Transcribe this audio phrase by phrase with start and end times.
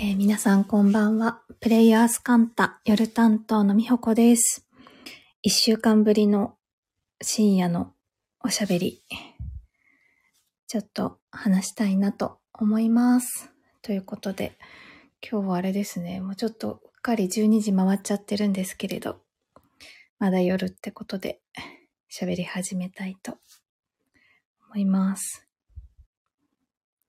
[0.00, 1.42] えー皆さんこんばんは。
[1.58, 4.64] プレイヤースカンタ夜担当のみほこです。
[5.42, 6.54] 一週間ぶりの
[7.20, 7.92] 深夜の
[8.38, 9.02] おしゃべり。
[10.68, 13.50] ちょっと話したいなと思います。
[13.82, 14.56] ということで、
[15.20, 19.20] 今日はあれですね、もうちょっとうっかり12時回っちゃってるんですけれど、
[20.20, 21.40] まだ夜ってことで
[22.08, 23.36] 喋り始めたいと
[24.68, 25.47] 思います。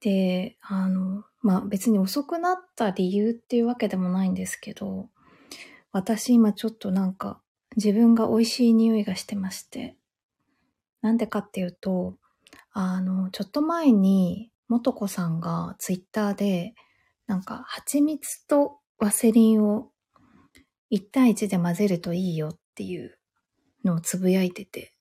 [0.02, 5.10] で、あの、まあ別に遅くなった理由っていうわけでもないんですけど、
[5.91, 7.41] 私今ちょっとなんか
[7.75, 9.97] 自分が美味しい匂いがしてまして、
[11.01, 12.15] なんでかっていうと、
[12.71, 16.75] あの、ちょっと前に、もとこさんがツイッターで、
[17.25, 19.91] なんか蜂蜜とワセリンを
[20.91, 23.18] 1対1で混ぜるといいよっていう
[23.83, 24.93] のをつぶやいてて、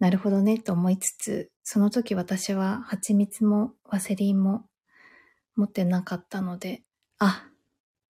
[0.00, 4.64] なるほどねと思いつつ、その時私は蜂蜜もワセリンも
[5.56, 6.82] 持ってなかったので、
[7.18, 7.46] あ、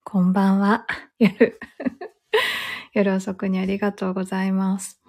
[0.05, 0.87] こんばんは。
[1.19, 1.59] 夜、
[2.95, 5.03] 夜遅くにありがとうございます。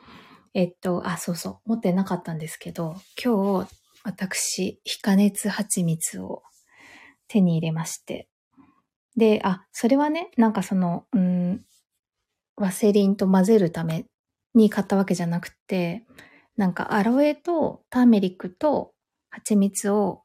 [0.56, 3.72] えっと、あ、そうそう、持ってなかったんですけど、今日、
[4.04, 6.42] 私、非加熱蜂蜜を
[7.28, 8.28] 手に入れまして。
[9.16, 11.64] で、あ、それはね、なんかその、うん、
[12.56, 14.08] ワセリンと混ぜるため
[14.56, 16.08] に買ったわけじゃなくて、
[16.62, 18.94] なんかアロエとターメリックと
[19.32, 20.22] 蜂蜜を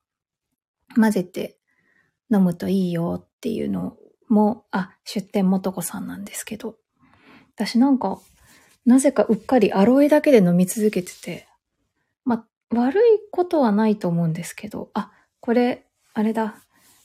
[0.94, 1.56] 混ぜて
[2.30, 3.96] 飲むといいよっていうの
[4.28, 6.76] も、あ、出店もとこさんなんですけど、
[7.54, 8.20] 私なんか、
[8.84, 11.48] なぜかうっかりアロエだけで飲み続けてて、
[12.26, 16.56] まあ、悪いことはないと思うんですけど、あ、これ、あれだ、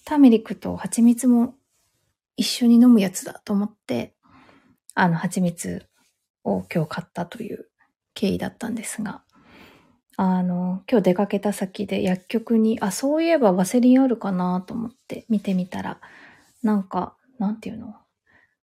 [0.03, 1.55] ターメリックと蜂蜜も
[2.35, 4.13] 一緒に飲むやつだと思って、
[4.93, 5.87] あの、蜂蜜
[6.43, 7.70] を今日買ったという
[8.21, 9.23] 経緯だったんですが、
[10.15, 15.99] あの、今日出かけた先で薬局に、あ、そういえばワセリンあるかなと思って見てみたら、
[16.61, 17.95] なんか、なんていうの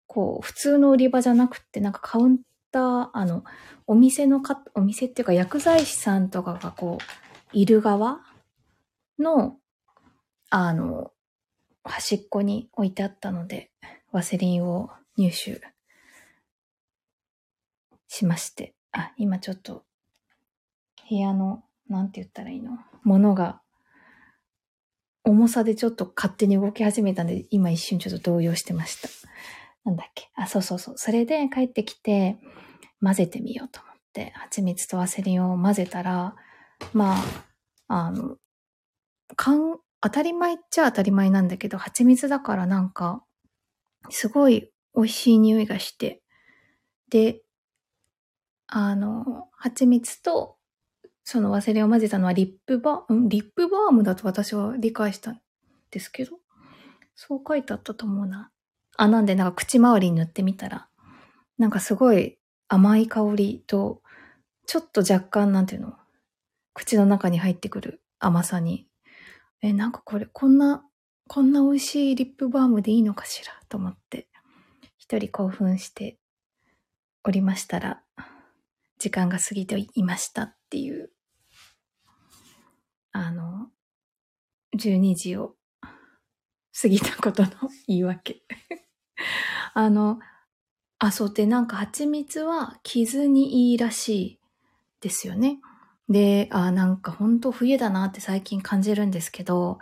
[0.07, 2.39] こう、普通の売り場じゃなくて、なんかカウン
[2.71, 3.43] ター、あの、
[3.89, 7.05] お店のか、お店っていうか薬剤師さんとかがこう、
[7.53, 8.21] いる側
[9.19, 9.57] の、
[10.51, 11.11] あの、
[11.83, 13.73] 端っこに置いてあったので、
[14.13, 15.61] ワセリンを入手
[18.07, 19.85] しまして、あ、今ちょっと
[21.09, 22.79] 部屋の、なんて言ったらいいの？
[23.03, 23.61] ものが、
[25.25, 29.09] 重さでちょっと勝手に動き始めたんで、今一瞬ちょっと動揺してました。
[29.85, 30.29] なんだっけ？
[30.35, 30.95] あ、そうそうそう。
[30.97, 32.39] それで帰ってきて、
[33.01, 36.35] 混ぜてみようと思って、蜂蜜とワセリンを混ぜたら、
[36.93, 38.37] まあ、あの、
[39.37, 43.25] かん、当たり前っちゃ当たり前なんだけど、蜂蜜だからなんか、
[44.11, 46.23] すごい美味しい匂いがして、
[47.11, 47.43] で、
[48.69, 50.57] あの、蜂蜜と、
[51.25, 55.41] そのワセリンを混ぜたのはリップバー、んリップバームだと私は理解したん
[55.91, 56.33] ですけど、
[57.15, 58.51] そう書いてあったと思うな。
[58.97, 60.89] あ、なんでなんか口周りに塗ってみたら、
[61.57, 64.03] なんかすごい甘い香りと、
[64.67, 65.95] ちょっと若干なんていうの、
[66.75, 68.87] 口の中に入ってくる甘さに、
[69.63, 70.85] え、なんかこれ、こんな、
[71.27, 74.29] こんな美味しいリップバームでいいのかしらと思って、
[74.99, 76.19] 一人興奮して
[77.25, 78.03] おりましたら、
[78.99, 81.11] 時間が過ぎていましたっていう、
[83.13, 83.71] あの、
[84.77, 85.55] 12時を
[86.81, 87.51] 過ぎたことの
[87.87, 88.43] 言い訳。
[89.75, 90.21] あの、
[90.99, 94.41] あ、そうで、なんか蜂蜜は傷にいいらしい
[95.01, 95.61] ですよね。
[96.09, 99.79] で、あ、なんか本当冬だなって最近感じるんですけど、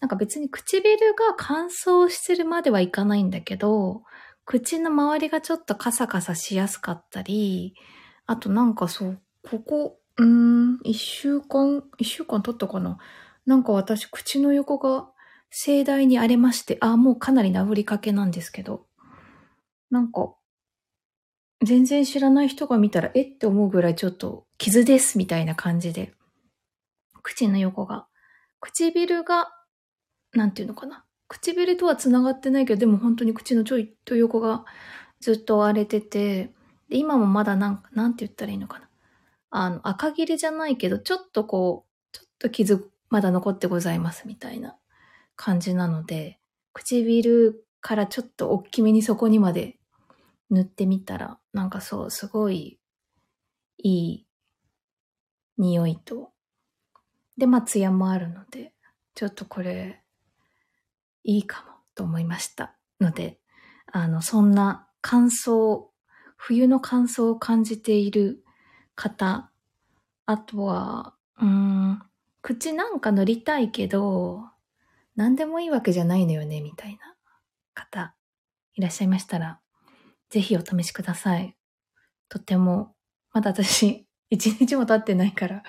[0.00, 4.02] なんか別に唇が乾燥してるまではいかないんだけど、
[4.44, 7.74] 口の周りがちょっとカサカサしやすかったり、
[8.28, 12.98] あとなんかそう、ここ、うーん、一週間、一週間経ったかな。
[13.46, 15.08] なんか私、口の横が
[15.50, 18.86] 盛大に荒れまして、あ、もうかなり治りかけなんですけど、
[19.90, 20.34] なんか、
[21.64, 26.12] 全然知らない人が見たら、えって思うぐらいちょっと傷ですみたいな感じで、
[27.22, 28.08] 口の横が、
[28.60, 29.50] 唇が、
[30.34, 31.06] なんていうのかな。
[31.28, 34.66] 唇とは繋がってないけど、でも本当に口のちょいと横が
[35.18, 36.52] ずっと荒れてて、
[36.88, 38.88] で、今もまだなんか、なんて言ったらいいのかな。
[39.50, 44.76] あの、赤切れじゃないけど、ちょっとこう、ちょっと傷まだ残ってございますみたいな
[45.36, 46.38] 感じなので、
[46.72, 49.78] 唇からちょっと大きめにそこにまで
[50.50, 52.78] 塗ってみたら、なんかそう、すごい
[53.78, 54.26] いい
[55.56, 56.32] 匂いと、
[57.36, 58.72] で、まあ、ツヤもあるので、
[59.14, 60.02] ちょっとこれ、
[61.24, 63.38] いいかもと思いましたので、
[63.92, 65.86] あの、そんな乾燥、
[66.38, 68.42] 冬の乾燥を感じている
[68.94, 69.50] 方、
[70.24, 72.00] あとは、うん、
[72.40, 74.44] 口なんか塗りたいけど、
[75.16, 77.16] 何でもいいわけじゃないのよね、みたいな
[77.74, 78.14] 方
[78.74, 79.60] いらっしゃいましたら、
[80.30, 81.56] ぜひお試しください。
[82.28, 82.94] とっても、
[83.32, 85.64] まだ私、 一日も経ってないから、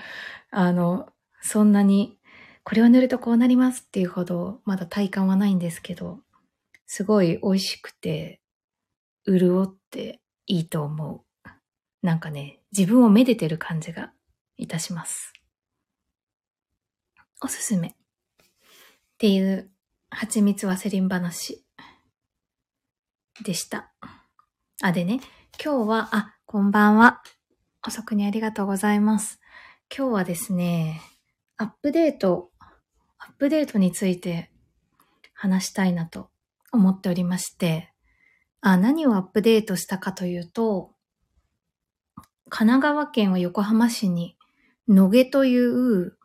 [0.52, 1.10] あの、
[1.42, 2.20] そんなに、
[2.64, 6.20] これを塗るとこうなりますっていうほど、まだ体感はないんですけど、
[6.86, 8.42] すごい美味しくて、
[9.26, 11.50] 潤っていいと思う。
[12.02, 14.12] なんかね、自分をめでてる感じが
[14.58, 15.32] いたします。
[17.42, 17.90] おすすめ。
[17.90, 17.94] っ
[19.20, 19.70] ていう、
[20.10, 21.64] 蜂蜜ワセリン話
[23.44, 23.94] でした。
[24.82, 25.22] あ、でね、
[25.64, 27.22] 今日は、あ、こんばんは。
[27.88, 29.40] 遅くにありがとうございます。
[29.96, 31.00] 今日はですね、
[31.58, 32.50] アップデート、
[33.20, 34.52] アップデートについて
[35.34, 36.32] 話したいなと
[36.72, 37.89] 思っておりまして、
[38.62, 40.92] あ、何をアップデートしたかというと、
[42.50, 44.38] 神奈川県は横浜市に、
[44.88, 46.18] 野毛という、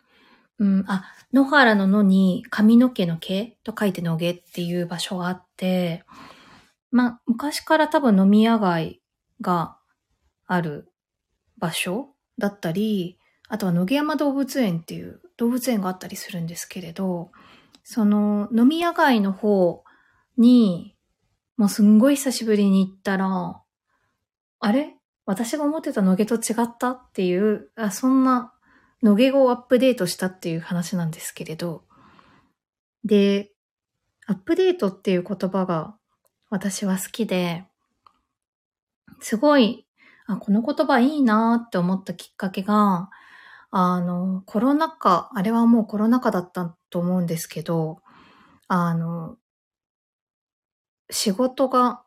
[0.58, 6.04] うん、あ、野原の野に髪の毛の毛と書いて野毛っていう場所があって、
[6.90, 9.02] まあ、昔から多分飲み屋街
[9.40, 9.76] が
[10.46, 10.92] ある
[11.58, 17.30] 場所だったり、あとは野毛山動物園っていう動物園があったりするんですけれど、
[17.82, 19.84] その飲み屋街の方
[20.38, 20.93] に、
[21.56, 23.60] もうすんごい久しぶりに行ったら、
[24.60, 24.96] あれ？
[25.26, 28.52] 私が思ってた野毛と違ったっていう、あそんな
[29.02, 31.84] 野毛語をアップデートしたっていう話なんですけれど、
[33.04, 33.50] で、
[34.26, 35.96] アップデートっていう言葉が
[36.50, 37.64] 私は好きで、
[39.20, 39.86] すごい、
[40.26, 43.10] あ、この言葉いいなって思ったきっかけが、
[43.70, 48.00] あの、コロナ禍、あれはもうコロナ禍だったと思うんですけど、
[48.68, 49.36] あの、
[51.10, 52.02] 仕事が、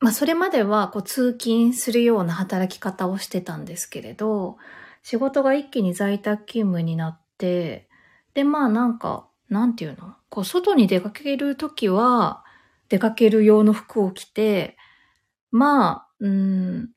[0.00, 4.56] まあそれまではこう通勤するような働き方をしてたんですけれど、
[5.02, 7.88] 仕事が一気に在宅勤務になって、
[8.34, 10.14] で、まあなんか、なんていうの？
[10.28, 12.44] こう外に出かけるときは、
[12.88, 14.76] 出かける用の服を着て、
[15.50, 16.90] まあ、うん、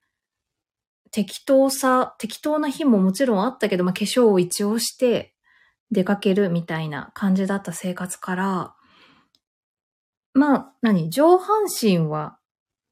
[1.11, 5.33] 適当さ、適当な日ももちろんあったけど、まあ化粧を一応して
[5.91, 8.75] 出かけるみたいな感じだった生活から、
[10.33, 12.37] まあ、何上半身は、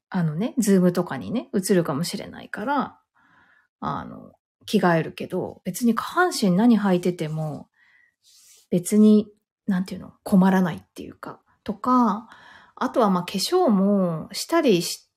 [0.08, 2.98] あのね、ズームとかにね、映るかもしれないから、
[3.80, 4.32] あの、
[4.66, 7.68] 着替えるけど、別に下半身何履いてても、
[8.70, 9.28] 別に、
[9.66, 12.28] なんていうの、困らないっていうか、とか、
[12.74, 15.08] あとはまあ化粧もしたりし、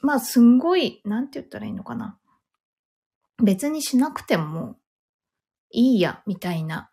[0.00, 2.18] まあすんごい、なんて言ったらいいのかな。
[3.42, 4.76] 別にしなくても
[5.70, 6.90] いいや、みたいな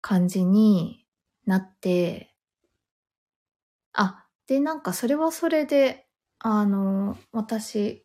[0.00, 1.06] 感じに
[1.46, 2.33] なって、
[4.46, 6.06] で、なんかそれはそれで、
[6.38, 8.04] あの、私、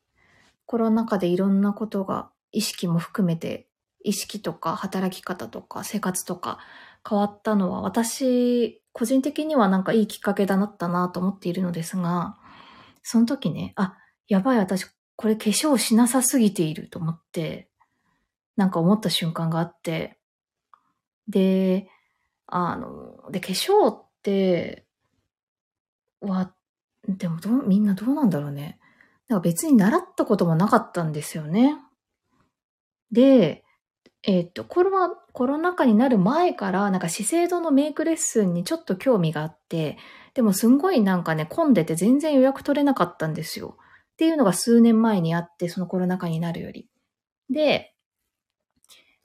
[0.65, 3.67] コロナ禍でいろんなことが意識も含めて、
[4.03, 6.59] 意識とか働き方とか生活とか
[7.07, 12.37] 変わったのは、私、個人的にはなんかいいきっかけだなったなと思っているのですが、
[13.03, 13.97] その時ね、あ、
[14.27, 14.85] やばい私、
[15.15, 17.69] これ化粧しなさすぎていると思って、
[18.55, 20.19] なんか思った瞬間があって、
[21.27, 21.89] で、
[22.47, 24.85] あの、で、化粧って、
[26.21, 26.53] は、
[27.07, 28.79] でもど、みんなどうなんだろうね。
[29.27, 31.77] なんか別に習ったこともなかったんですよね。
[33.11, 33.63] で、
[34.23, 39.97] えっと、コロナ、コロナ禍になる前から、なんか資生堂のメイクレッスンにちょっと興味があって、
[40.33, 43.77] でもすんごいなんかね、混んでて全然予約取れなかったんですよ。
[44.13, 46.89] っていうのが数年前にあって、そのコロナ禍になるより。
[47.49, 47.95] で、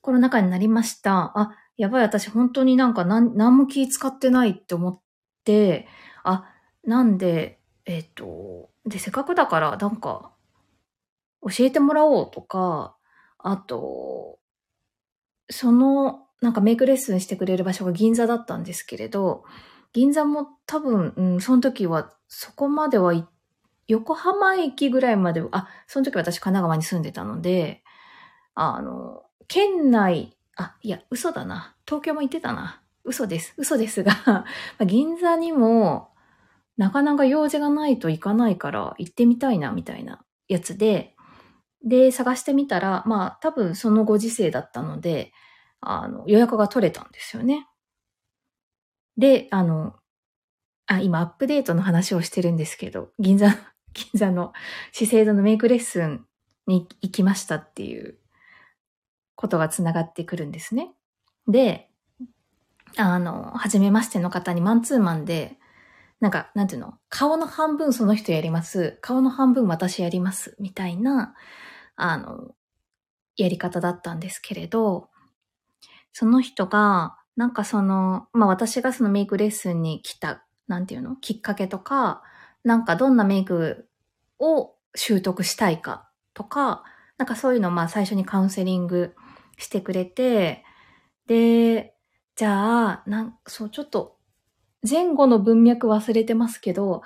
[0.01, 1.33] コロナ禍になりました。
[1.37, 5.01] あ、やばい、私本当になんか何何も気使ってないって思っ
[5.45, 5.89] て、
[6.23, 6.54] あ、
[6.87, 10.33] なんで、えっ、と、で、せっかくだから、なんか、
[11.43, 12.97] 教えてもらおうとか、
[13.39, 14.39] あと、
[15.51, 19.45] その、なんかメイクレッスンしてくれる場所が銀座だったんですけれど、
[19.93, 23.15] 銀座も多分、うん、その時はそこまでは
[23.87, 27.83] 横浜駅ぐらいまで、あ、その時私神奈川に住んでたので、
[28.55, 31.77] あの、県内、あ、いや、嘘だな。
[31.87, 32.83] 東京も行ってたな。
[33.05, 33.55] 嘘です。
[33.57, 34.45] 嘘ですが、
[34.87, 36.14] 銀座にも、
[36.77, 41.15] なかなか用事がないと行かないから行ってみたいな、みたいなやつで、
[41.85, 45.33] で、探してみたら、まあ、多分そのご時世だったので、
[45.81, 47.69] あの、予約が取れたんですよね。
[49.17, 49.95] で、あの、
[50.87, 53.49] あ、今アップデートの話をしてるんですけど、銀座、
[53.93, 54.53] 銀座の
[54.93, 56.27] 資生堂のメイクレッスン
[56.67, 58.19] に行きましたっていう
[59.37, 60.93] ことが繋がってくるんですね。
[61.47, 61.91] で、
[62.97, 65.59] あの、初めましての方にマンツーマンで、
[66.25, 66.95] なんか、なんていうの？
[67.11, 68.97] 顔の半分その人やります。
[69.03, 70.57] 顔の半分私やります。
[70.59, 71.35] みたいな、
[71.97, 72.55] あの、
[73.37, 75.11] やり方だったんですけれど、
[76.15, 81.17] その人が、なんかその、まあ私がそのメイクレッスンに来た、なんていうの？
[81.17, 82.23] きっかけとか、
[82.63, 83.87] なんかどんなメイク
[84.39, 86.85] を習得したいかとか、
[87.19, 89.15] なんかそういうのをまあ最初にカウンセリング
[89.59, 90.65] してくれて、
[91.27, 91.95] で、
[92.35, 94.17] じゃあ、なん、そう、ちょっと
[94.89, 97.03] 前後の文脈忘れてますけど、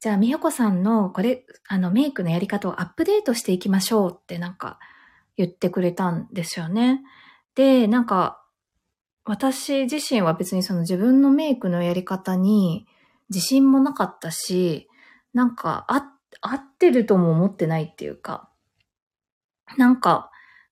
[0.00, 4.78] じゃあ、みよこさんのこれ、あのメイクのやり方をアップデートしていきましょうってなんか
[5.36, 7.02] 言ってくれたんですよね。
[7.54, 8.42] で、なんか、
[9.24, 12.86] 私自身は別にその自分のメイクのやり方に
[13.30, 14.88] 自信もなかったし、
[15.32, 18.50] なんか、あ、合ってるとも思ってないっていうか、
[19.78, 20.30] なんか、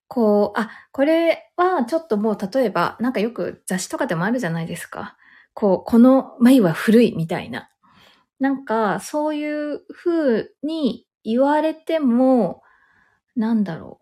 [0.09, 5.17] こう、あ、これはちょっともう例えば、なんかよく雑誌とかでもあるじゃないですか。
[5.61, 7.69] こう、この眉は古いみたいな。
[8.39, 12.63] なんか、そういう風に言われても、
[13.37, 14.01] なんだろ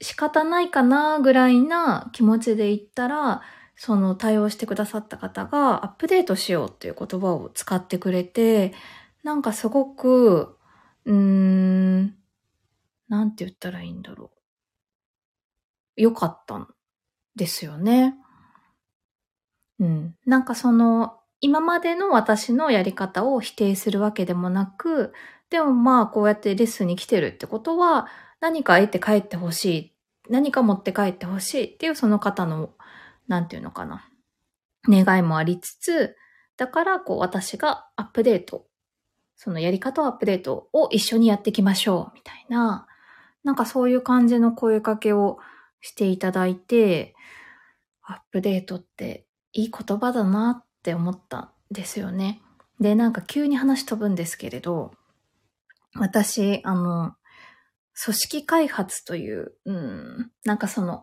[0.00, 0.04] う。
[0.04, 3.40] 仕方ないかなぐらいな気持ちで言ったら、
[3.74, 8.74] その対応してくださった方がアップデートしようっていう言葉を使ってくれて、
[9.22, 10.58] なんかすごく、
[11.06, 12.14] うーん、
[13.08, 14.30] なんて言ったらいいんだろ
[15.96, 16.02] う。
[16.02, 16.68] 良かったん
[17.34, 18.14] ですよね。
[19.80, 20.16] うん。
[20.26, 25.12] なんかその、今までの私のやり方を否定するわけでもなく、
[25.50, 28.08] でもまあこうやってレッスンに来てるってことは、
[28.40, 29.94] 何か得て帰ってほしい、
[30.28, 32.70] 何か持って帰ってほしいっていうその方の、
[33.28, 34.08] なんていうのかな、
[34.88, 36.16] 願いもありつつ、
[36.56, 38.66] だからこう私がアップデート、
[39.36, 42.86] そのやり方をアップデートを一緒にやっていきましょう、みたいな、
[43.44, 45.38] なんかそういう感じの声かけを
[45.80, 47.14] していただいて、
[48.02, 49.27] アップデートって
[49.58, 52.40] いい言葉だなって思ったんですよね。
[52.78, 54.92] で、なんか急に話飛ぶんですけれど、
[55.96, 57.14] 私、あの、
[58.00, 61.02] 組織開発という、うん、なんかその、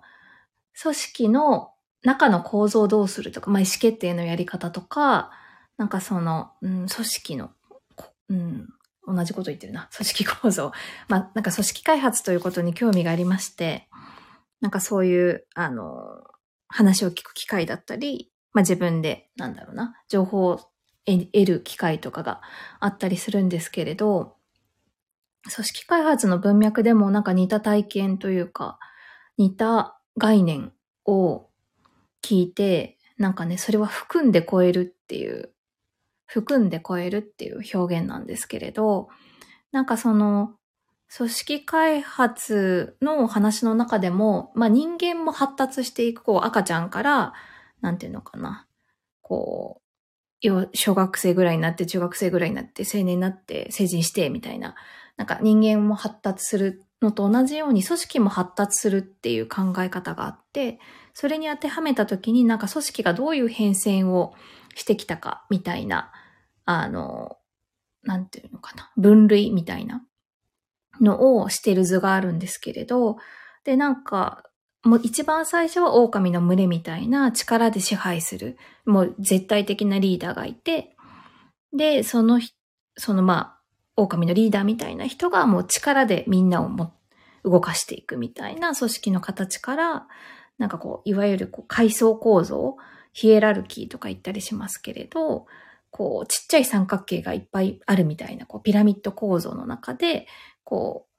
[0.82, 1.72] 組織の
[2.02, 5.32] 中の構造をどうするとか、まあ、意思決定のやり方とか、
[5.76, 7.52] なんかその、うん、組織の、
[8.30, 8.70] うん、
[9.06, 9.90] 同じこと言ってるな。
[9.94, 10.72] 組織構造。
[11.10, 13.90] まあ、なんか組織開発ということに興味がありまして、
[14.62, 16.24] なんかそういう、あの、
[16.70, 20.60] 話を聞く機会だったり、まあ、自分で、なんだろうな、情報を
[21.06, 22.42] 得る機会とかが
[22.80, 24.38] あったりするんですけれど、
[25.54, 28.80] 組織開発の文脈でもなんか似た体験というか、
[29.38, 30.72] 似た概念
[31.06, 31.50] を
[32.24, 35.52] 聞いて、なんかね、それは含んで超えるっていう、
[36.26, 39.10] 含んで超えるっていう表現なんですけれど、
[39.74, 40.54] なんかその、
[41.14, 47.34] 組織開発の話の中でも、まあ人間も発達していく、こう赤ちゃんから
[47.86, 48.66] なんていうのかな。
[49.22, 49.80] こ
[50.44, 54.76] う、小学生ぐらいになって、中学生ぐらいになって、青年になって、成人して、みたいな。
[55.18, 60.80] なんか人間も発達するのと同じように組織も発達するっていう考え方があって、
[61.14, 64.34] それに当てはめたときになんか組織がどういう変遷を
[64.74, 66.12] してきたかみたいな、
[66.66, 67.38] あの、
[68.04, 70.04] なんていうのかな、分類みたいな
[71.00, 73.18] のをしてる図があるんですけれど、
[73.64, 74.44] で、なんか、
[74.86, 80.96] もう一番最初は狼の群れみたいな力で支配する、もう絶対的なリーダーがいて、
[81.74, 82.40] で、その、
[82.96, 83.62] そのまあ、
[83.98, 86.94] 狼のリーダーみたいな人がもう力でみんなをも
[87.44, 90.08] 動かしていくみたいな組織の形から、
[90.60, 92.78] なんかこう、いわゆるこう階層構造、
[93.12, 95.48] ヒエラルキーとか言ったりしますけれど、
[95.90, 100.28] こう、ちっちゃい三角形がいっぱいあるみたいな、こう、ピラミッド構造の中で、
[100.64, 101.12] こう、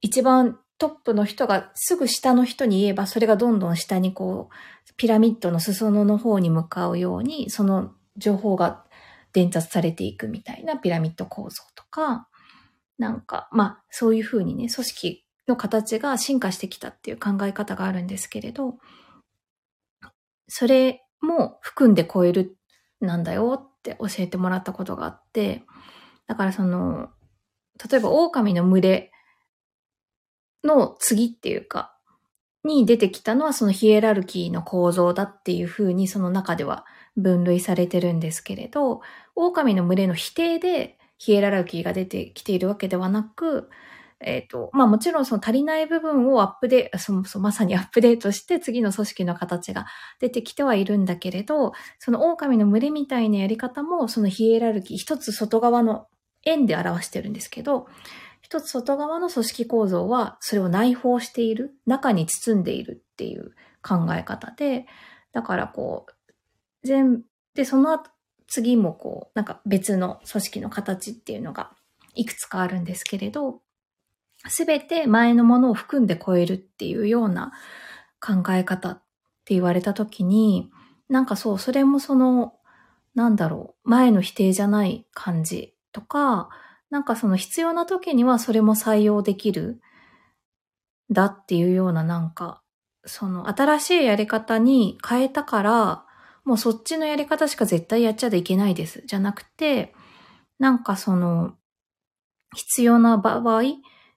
[0.00, 8.84] 一番トップの人がすぐ下の人に言えば、それがどんどん下にこう、ピラミッドの裾野の方に向かうように、その情報が
[9.32, 12.28] 伝達されていくみたいなピラミッド構造とか、
[12.96, 18.78] なんか、まあ、そういうふうにね、組織の形が進化してきたっていう考え方があるんですけれど、
[20.48, 22.56] それも含んで超える
[23.00, 25.64] なんだよって教えてもらったことがあって、
[26.26, 27.08] だからその、
[27.90, 29.12] 例えば狼の群れ
[30.64, 31.94] の次っていうか、
[32.64, 36.84] に出てきたのはそのヒエラルキーの構造だっていうふうにその中では
[37.16, 39.00] 分類されてるんですけれど、
[39.34, 43.70] 狼の群れの否定でヒエラルキーが出てきているわけではなく、
[44.20, 49.86] えっ、ー、と、まあもちろんその足りない部分をアップデート、そもそもまさにアップデートして次の組織の形が
[50.20, 56.06] 出てきてはいるんだけれど、その狼の群れみたいなやり方もそのヒエラルキー一つ外側の
[56.44, 57.86] 円で表してるんですけど、
[58.48, 63.52] 一つ外側の組織構造はそれを内包している、中に包んでいるっていう
[63.82, 64.86] 考え方で、
[65.32, 66.32] だからこう、
[66.82, 67.24] 全、
[67.54, 68.02] で、その、
[68.46, 71.72] 次もこう、なんか別の組織の形っていうのが
[72.14, 73.60] いくつかあるんですけれど、
[74.46, 77.52] すべて前のものを含んで超えるっていうような
[78.18, 79.02] 考え方っ
[79.44, 80.70] て言われたときに、
[81.10, 82.54] なんかそう、それもその、
[83.14, 86.48] なんだろう、前の否定じゃない感じとか、
[86.90, 89.80] なんかその必要な時にはそれも採用できる、
[91.10, 92.62] だっていうようななんか、
[93.04, 96.04] その新しいやり方に変えたから、
[96.44, 99.02] もうそっちのやり方しか絶対やっちゃいけないです。
[99.06, 99.94] じゃなくて、
[100.58, 101.54] なんかその、
[102.54, 103.62] 必要な場合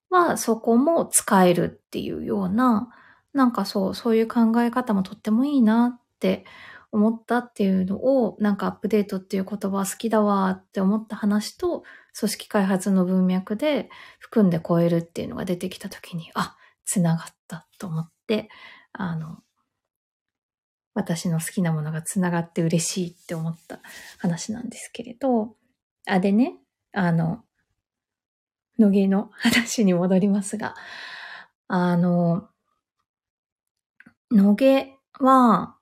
[0.09, 2.89] はそこも使えるっていうような、
[3.33, 6.45] なんかそう、そういう考え方もとってもいいなって
[6.91, 11.83] 思ったっていうのを、なんかアップデートっていう言葉好きだわって思った話と、
[12.17, 13.89] 組織開発の文脈で
[14.19, 18.49] 含んで超えるっていうのが出てきたときに、あ、つながったと思って、
[18.93, 19.39] あの、
[20.93, 23.79] 私の好きなものがつながって嬉しいって思った
[24.17, 25.55] 話なんですけれど、
[26.05, 26.57] あ、でね、
[26.91, 27.43] あの、
[28.77, 30.75] 野毛の話に戻りますが、
[31.67, 32.49] あの、
[34.31, 35.77] 野毛は、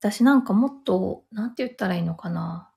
[0.00, 2.70] 私なんかもっと、なんて言ったらいいのかな。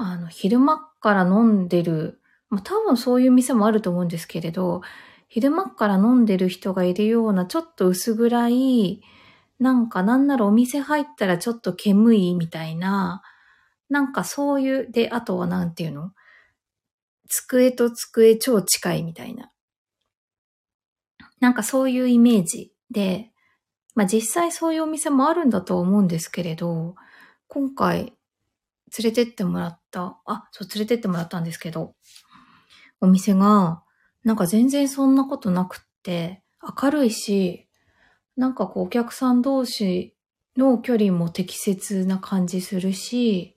[0.00, 4.82] あの、昼間から飲んでる、まあ、多分そういう店もあると思うんですけれど、
[5.28, 9.02] 昼間から飲んでる人がいるような、ちょっと薄暗い、
[9.58, 13.22] なんかなんならお店入ったらちょっと煙いみたいな、
[13.88, 16.12] なんかそういう、で、あとはなんていうの？
[17.28, 19.52] 机と机超近いみたいな。
[21.38, 23.30] なんかそういうイメージで、
[23.94, 26.96] まあ実際そういうお店もあるんだと思うんですけれど、
[27.46, 28.14] 今回連
[29.04, 31.94] れてってもらった、あ、そう連れてってもらったんですけど、
[33.00, 33.82] お店が、
[34.24, 36.42] なんか全然そんなことなくって、
[36.82, 37.68] 明るいし、
[38.36, 40.14] なんかこうお客さん同士
[40.56, 43.56] の距離も適切な感じするし、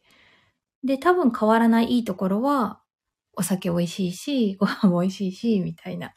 [0.84, 2.82] で、多分変わらないいいところは、
[3.36, 6.14] お酒美味しいし、 ご飯も美味しいし、みたいな。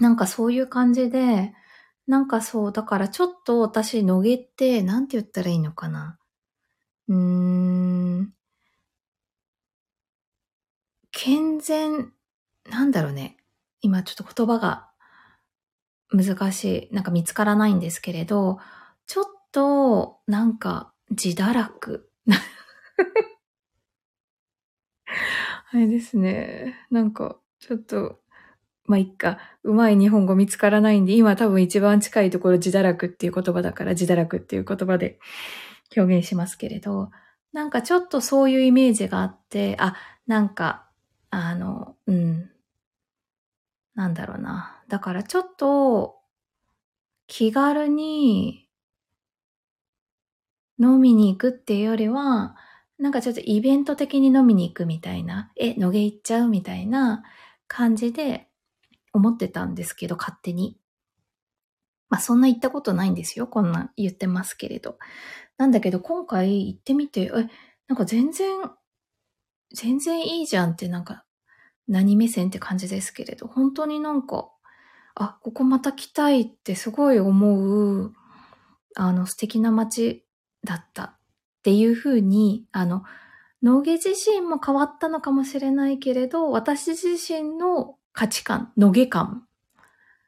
[0.00, 1.52] なんかそういう感じで、
[2.06, 6.18] なんかそう、だからちょっと私、のげって、なんて言ったらいいのかな。
[7.08, 7.16] うー
[8.22, 8.33] ん。
[11.24, 12.12] 健全、
[12.68, 13.38] なんだろうね。
[13.80, 14.90] 今ちょっと言葉が
[16.12, 16.94] 難しい。
[16.94, 18.58] なんか見つからないんですけれど、
[19.06, 22.10] ちょっと、なんか、自堕落。
[25.72, 26.74] あれですね。
[26.90, 28.20] なんか、ちょっと、
[28.84, 29.38] まあ、いっか。
[29.62, 35.18] うまい日本語見つからないんで、今多分一番近いところ自堕落っていう言葉だから、自堕落っていう言葉で
[35.96, 37.10] 表現しますけれど、
[37.54, 40.84] なんかちょっとそういうイメージがあって、あ、なんか、
[41.34, 42.50] あの、うん。
[43.94, 44.82] なんだろうな。
[44.88, 46.20] だからちょっと、
[47.26, 48.68] 気軽に
[50.78, 52.56] 飲みに行くっていうよりは、
[52.98, 57.22] なんかちょっとイベント的に飲みに行くみたいな、え、野毛行っちゃうみたいな
[57.68, 58.48] 感じで
[59.12, 60.78] 思ってたんですけど、勝手に。
[62.10, 63.46] まあそんな行ったことないんですよ。
[63.46, 64.98] こんな言ってますけれど。
[65.58, 67.30] なんだけど今回行ってみて、え、
[67.88, 68.48] なんか全然、
[69.74, 71.24] 全然いいじゃんってなんか
[71.88, 74.48] 何目線って感じですけれど、本当になんか、
[75.14, 78.12] あ、ここまた来たいってすごい思う、
[78.96, 80.24] あの素敵な街
[80.64, 81.16] だったっ
[81.62, 83.02] ていうふうに、あの、
[83.62, 89.46] 農芸自身も変わったのかもしれないけれど、私自身の価値観、野毛感、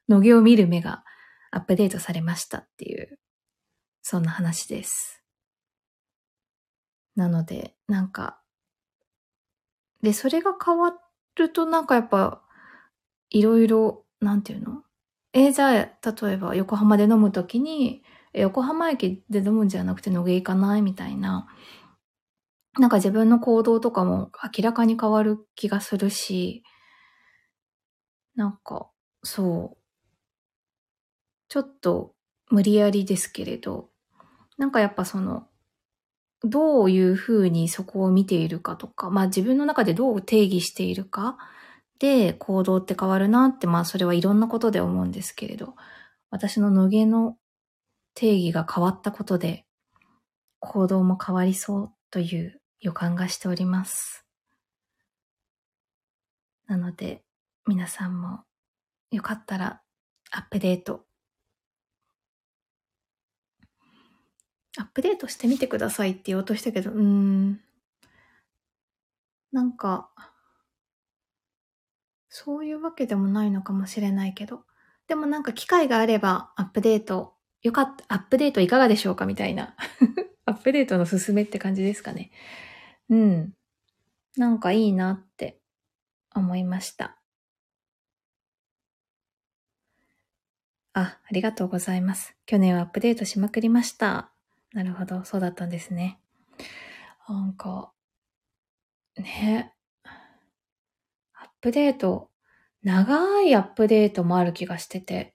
[0.09, 1.05] 野毛を見る目が
[1.51, 3.19] アップデートされましたっていう、
[4.03, 5.23] そんな話です。
[7.15, 8.41] なので、なんか、
[10.03, 10.95] で、それが変わ
[11.37, 12.43] るとなんかやっぱ、
[13.31, 14.83] いろいろ、なんていうの？
[15.33, 21.49] えー、じゃあ、例えば横浜で飲むときに、横浜駅で飲むんじゃなくて野毛行かないみたいな、
[22.79, 26.63] なんか自分の行動とかも明らかに変わる気がするし、
[28.35, 28.91] なんか、
[29.23, 29.79] そう。
[31.49, 32.15] ちょっと
[32.51, 33.91] 無理やりですけれど、
[34.59, 35.49] なんかやっぱその、
[36.49, 41.37] どういうふうにそこを見ているかとか、まあ自分の中でどう定義しているか
[41.99, 45.75] で行動って変わるなって、まあそれはいろんなことで思うんですけれど、
[46.31, 47.37] 私の野毛の
[48.15, 49.65] 定義が変わったことで、
[50.61, 54.25] 行動も変わりそうという予感がしております。
[56.67, 57.23] なので、
[57.67, 58.41] 皆さんも
[59.11, 59.83] よかったら
[60.31, 61.05] アップデート。
[64.77, 67.61] アップデートしてみてくださいって言おうとしたけど、うーん。
[69.53, 70.11] なんか、
[72.29, 74.65] そういうわけでもないのかもしれないけど、
[75.09, 79.75] でもなんか機会があればアップデートよかった、アップデートいかがでしょうかみたいな。
[80.45, 82.31] アップデートのすすめって感じですかね。
[83.09, 83.55] うん。
[84.37, 85.61] なんかいいなって
[86.35, 87.19] 思いました。
[90.93, 92.37] あ、ありがとうございます。
[92.47, 94.36] 去年はアップデートしまくりました。
[94.77, 96.21] なるほど、そうだったんですね。
[97.27, 97.95] なんか、
[99.17, 99.73] ね。
[101.33, 102.29] アップデート、
[102.83, 105.35] 長いアップデートもある気がしてて。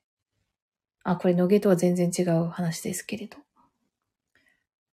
[1.03, 3.37] あ、これ、野毛とは全然違う話ですけれど。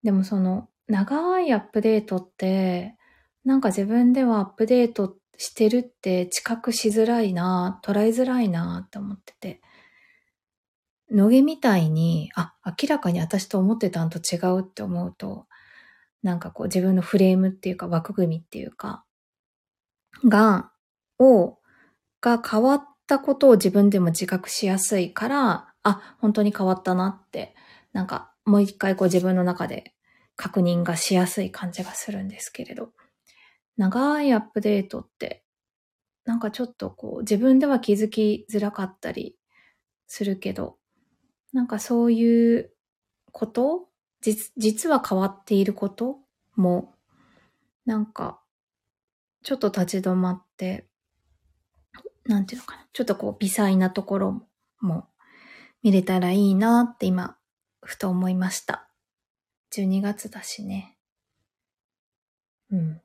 [0.01, 2.97] でもその、長いアップデートって、
[3.45, 9.61] なんか自分ではアップデートしてるって知覚しづらいな、捉えづらいなって思ってて。
[11.11, 15.47] 野毛みたいに、あ、明らかに私と思ってたんと違うって思うと、
[16.21, 19.03] なんかこう自分のフレームっていうか枠組みっていうか、
[20.25, 20.71] が、
[21.17, 21.57] を、
[22.21, 27.55] が変わったことを自分でも自覚しやすいから、あ、本当に変わったなって、
[27.93, 29.93] なんかもう一回こう自分の中で
[30.35, 32.91] 確認がしやすい感じがするんですけれど、
[33.77, 35.43] 長いアップデートって、
[36.25, 39.37] なんかちょっとこう自分では気づきづらかったり
[40.07, 40.78] するけど、
[41.53, 42.71] なんかそういう
[43.31, 43.89] こと？
[44.21, 46.19] 実実は変わっていること？
[46.55, 46.93] も、
[47.85, 48.41] なんか、
[49.43, 50.87] ちょっと立ち止まって、
[52.25, 52.87] なんていうのかな？
[52.91, 54.47] ちょっとこう微細なところ
[54.81, 55.07] も
[55.81, 57.37] 見れたらいいなって今、
[57.81, 58.89] ふと思いました。
[59.73, 60.97] 12月だしね。
[62.71, 63.01] うん。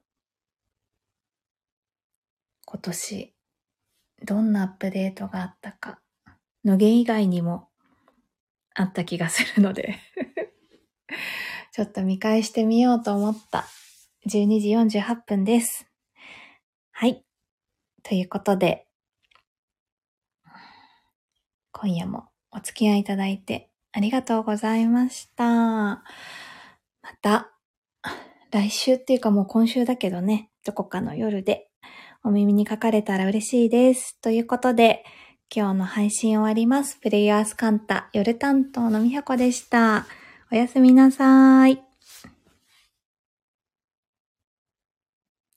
[2.66, 3.34] 今年、
[4.24, 6.00] どんなアップデートがあったか、
[6.64, 7.68] のげ以外にも
[8.74, 9.98] あった気がするので
[11.72, 13.64] ちょっと見返してみようと思った。
[14.26, 15.86] 12時48分です。
[16.92, 17.24] はい。
[18.02, 18.86] ということで、
[21.72, 25.44] 今夜もお付き合いいただいてありがとうございました。
[25.44, 26.02] ま
[27.20, 27.52] た、
[28.50, 31.68] 来週っていうかもう今週だけどね、どこかの夜で
[32.22, 34.20] お耳に書かれたら嬉しいです。
[34.20, 35.04] ということで、
[35.54, 36.98] 今日の配信終わります。
[37.00, 40.06] プレイヤースカンタ夜担当のみはこでした。
[40.52, 41.93] おやすみなさい。